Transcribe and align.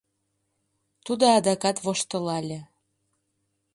Тудо 1.05 1.25
адакат 1.37 1.77
воштылале. 1.85 2.59